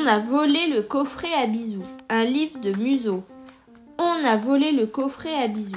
On 0.00 0.06
a 0.06 0.18
volé 0.18 0.68
le 0.68 0.82
coffret 0.82 1.32
à 1.34 1.46
bisous, 1.46 1.84
un 2.08 2.24
livre 2.24 2.58
de 2.60 2.72
Museau. 2.72 3.22
On 3.98 4.24
a 4.24 4.36
volé 4.36 4.72
le 4.72 4.86
coffret 4.86 5.34
à 5.34 5.46
bisous. 5.46 5.76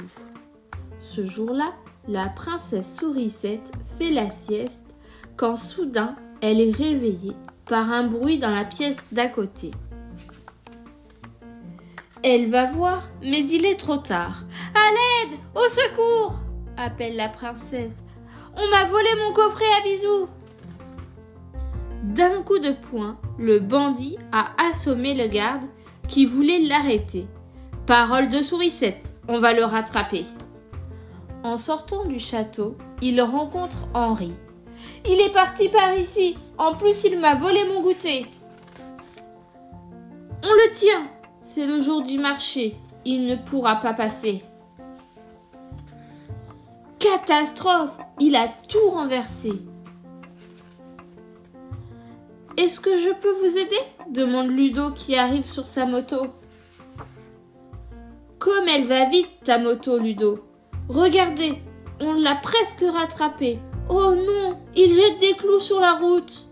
Ce 1.02 1.24
jour-là, 1.24 1.72
la 2.08 2.28
princesse 2.28 2.94
Sourisette 2.98 3.70
fait 3.98 4.10
la 4.10 4.30
sieste 4.30 4.84
quand 5.36 5.56
soudain 5.56 6.16
elle 6.40 6.60
est 6.60 6.74
réveillée 6.74 7.36
par 7.66 7.90
un 7.92 8.06
bruit 8.06 8.38
dans 8.38 8.54
la 8.54 8.64
pièce 8.64 8.96
d'à 9.12 9.26
côté. 9.26 9.72
Elle 12.22 12.48
va 12.48 12.64
voir, 12.66 13.08
mais 13.22 13.44
il 13.46 13.66
est 13.66 13.78
trop 13.78 13.98
tard. 13.98 14.44
À 14.74 14.90
l'aide 14.90 15.38
Au 15.54 15.68
secours 15.68 16.36
appelle 16.78 17.16
la 17.16 17.28
princesse. 17.28 17.98
On 18.56 18.70
m'a 18.70 18.84
volé 18.86 19.08
mon 19.18 19.34
coffret 19.34 19.64
à 19.78 19.82
bisous. 19.82 20.28
D'un 22.14 22.42
coup 22.42 22.60
de 22.60 22.70
poing, 22.70 23.16
le 23.38 23.58
bandit 23.58 24.16
a 24.30 24.52
assommé 24.68 25.14
le 25.14 25.26
garde 25.26 25.64
qui 26.06 26.26
voulait 26.26 26.60
l'arrêter. 26.60 27.26
Parole 27.86 28.28
de 28.28 28.40
sourisette, 28.40 29.16
on 29.26 29.40
va 29.40 29.52
le 29.52 29.64
rattraper. 29.64 30.24
En 31.42 31.58
sortant 31.58 32.04
du 32.04 32.20
château, 32.20 32.76
il 33.02 33.20
rencontre 33.20 33.88
Henri. 33.94 34.32
Il 35.04 35.20
est 35.20 35.32
parti 35.32 35.68
par 35.68 35.92
ici. 35.94 36.36
En 36.56 36.76
plus, 36.76 37.02
il 37.02 37.18
m'a 37.18 37.34
volé 37.34 37.64
mon 37.66 37.82
goûter. 37.82 38.26
On 40.44 40.52
le 40.52 40.72
tient. 40.72 41.08
C'est 41.40 41.66
le 41.66 41.80
jour 41.80 42.02
du 42.02 42.20
marché. 42.20 42.76
Il 43.04 43.26
ne 43.26 43.34
pourra 43.34 43.80
pas 43.80 43.92
passer. 43.92 44.44
Catastrophe 47.00 47.98
Il 48.20 48.36
a 48.36 48.46
tout 48.68 48.90
renversé. 48.90 49.64
Est-ce 52.56 52.80
que 52.80 52.96
je 52.98 53.12
peux 53.20 53.32
vous 53.32 53.58
aider? 53.58 53.78
demande 54.10 54.48
Ludo 54.48 54.92
qui 54.92 55.16
arrive 55.16 55.44
sur 55.44 55.66
sa 55.66 55.86
moto. 55.86 56.26
Comme 58.38 58.68
elle 58.68 58.84
va 58.84 59.08
vite, 59.08 59.28
ta 59.44 59.58
moto, 59.58 59.98
Ludo. 59.98 60.44
Regardez, 60.88 61.54
on 62.00 62.14
l'a 62.14 62.36
presque 62.36 62.84
rattrapée. 62.92 63.58
Oh 63.88 64.14
non, 64.14 64.60
il 64.76 64.94
jette 64.94 65.18
des 65.18 65.34
clous 65.34 65.60
sur 65.60 65.80
la 65.80 65.94
route. 65.94 66.48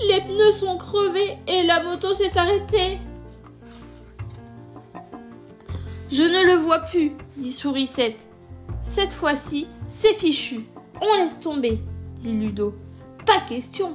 Les 0.00 0.20
pneus 0.20 0.52
sont 0.52 0.76
crevés 0.76 1.38
et 1.46 1.64
la 1.64 1.82
moto 1.82 2.12
s'est 2.14 2.36
arrêtée. 2.38 2.98
Je 6.10 6.22
ne 6.22 6.46
le 6.46 6.54
vois 6.54 6.80
plus, 6.80 7.12
dit 7.36 7.52
Sourisette. 7.52 8.26
Cette 8.82 9.12
fois-ci, 9.12 9.66
c'est 9.88 10.14
fichu. 10.14 10.66
On 11.00 11.16
laisse 11.16 11.40
tomber, 11.40 11.80
dit 12.14 12.34
Ludo. 12.34 12.74
Pas 13.26 13.40
question. 13.48 13.92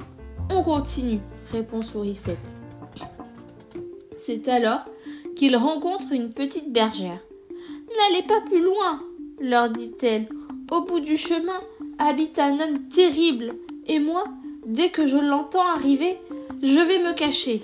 On 0.50 0.62
continue, 0.62 1.20
répond 1.52 1.82
Sourisette. 1.82 2.54
C'est 4.16 4.48
alors 4.48 4.84
qu'il 5.36 5.56
rencontre 5.56 6.12
une 6.12 6.30
petite 6.30 6.72
bergère. 6.72 7.20
N'allez 7.96 8.26
pas 8.26 8.40
plus 8.40 8.62
loin, 8.62 9.02
leur 9.40 9.70
dit-elle. 9.70 10.28
Au 10.70 10.82
bout 10.82 11.00
du 11.00 11.16
chemin 11.16 11.60
habite 11.98 12.38
un 12.38 12.58
homme 12.58 12.88
terrible, 12.88 13.54
et 13.86 14.00
moi, 14.00 14.24
dès 14.66 14.90
que 14.90 15.06
je 15.06 15.16
l'entends 15.16 15.66
arriver, 15.66 16.18
je 16.62 16.80
vais 16.80 16.98
me 16.98 17.12
cacher. 17.12 17.62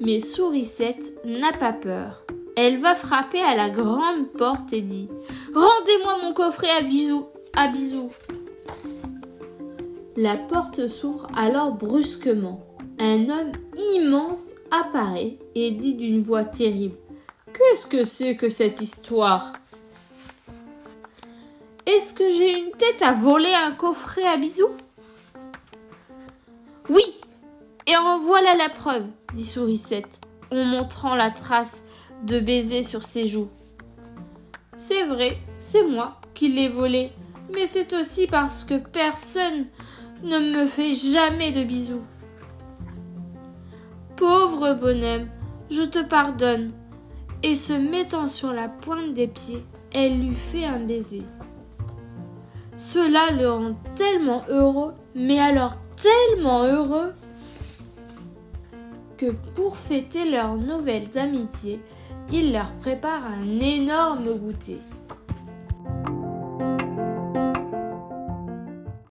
Mais 0.00 0.20
Sourisette 0.20 1.12
n'a 1.26 1.52
pas 1.52 1.72
peur. 1.72 2.24
Elle 2.56 2.78
va 2.78 2.94
frapper 2.94 3.40
à 3.40 3.54
la 3.54 3.70
grande 3.70 4.26
porte 4.36 4.72
et 4.72 4.80
dit 4.80 5.08
Rendez-moi 5.54 6.16
mon 6.22 6.32
coffret 6.32 6.70
à 6.70 6.82
bisous, 6.82 7.26
à 7.54 7.68
bisous. 7.68 8.10
La 10.22 10.36
porte 10.36 10.86
s'ouvre 10.86 11.28
alors 11.34 11.72
brusquement. 11.72 12.60
Un 12.98 13.30
homme 13.30 13.52
immense 13.94 14.48
apparaît 14.70 15.38
et 15.54 15.70
dit 15.70 15.94
d'une 15.94 16.20
voix 16.20 16.44
terrible 16.44 16.96
Qu'est-ce 17.54 17.86
que 17.86 18.04
c'est 18.04 18.36
que 18.36 18.50
cette 18.50 18.82
histoire? 18.82 19.54
Est-ce 21.86 22.12
que 22.12 22.30
j'ai 22.30 22.58
une 22.58 22.70
tête 22.72 23.00
à 23.00 23.12
voler 23.12 23.54
un 23.54 23.72
coffret 23.72 24.26
à 24.26 24.36
bisous? 24.36 24.76
Oui, 26.90 27.18
et 27.86 27.96
en 27.96 28.18
voilà 28.18 28.56
la 28.56 28.68
preuve, 28.68 29.06
dit 29.32 29.46
Sourisette, 29.46 30.20
en 30.52 30.64
montrant 30.64 31.14
la 31.14 31.30
trace 31.30 31.80
de 32.24 32.40
baiser 32.40 32.82
sur 32.82 33.04
ses 33.04 33.26
joues. 33.26 33.48
C'est 34.76 35.04
vrai, 35.04 35.38
c'est 35.56 35.84
moi 35.84 36.20
qui 36.34 36.48
l'ai 36.48 36.68
volé, 36.68 37.10
mais 37.54 37.66
c'est 37.66 37.94
aussi 37.94 38.26
parce 38.26 38.64
que 38.64 38.74
personne 38.74 39.64
ne 40.22 40.38
me 40.38 40.66
fait 40.66 40.94
jamais 40.94 41.52
de 41.52 41.64
bisous. 41.64 42.02
Pauvre 44.16 44.74
bonhomme, 44.74 45.28
je 45.70 45.82
te 45.82 46.02
pardonne. 46.02 46.72
Et 47.42 47.56
se 47.56 47.72
mettant 47.72 48.28
sur 48.28 48.52
la 48.52 48.68
pointe 48.68 49.14
des 49.14 49.28
pieds, 49.28 49.64
elle 49.94 50.18
lui 50.20 50.34
fait 50.34 50.66
un 50.66 50.80
baiser. 50.80 51.22
Cela 52.76 53.30
le 53.30 53.50
rend 53.50 53.74
tellement 53.94 54.44
heureux, 54.50 54.92
mais 55.14 55.38
alors 55.38 55.76
tellement 55.96 56.64
heureux, 56.64 57.12
que 59.16 59.32
pour 59.54 59.76
fêter 59.76 60.30
leurs 60.30 60.56
nouvelles 60.56 61.16
amitiés, 61.16 61.80
il 62.32 62.52
leur 62.52 62.72
prépare 62.74 63.22
un 63.24 63.60
énorme 63.60 64.34
goûter. 64.38 64.80